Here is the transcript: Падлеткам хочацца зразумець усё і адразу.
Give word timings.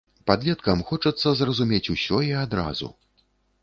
Падлеткам 0.29 0.81
хочацца 0.89 1.35
зразумець 1.43 1.85
усё 1.97 2.25
і 2.33 2.37
адразу. 2.49 2.95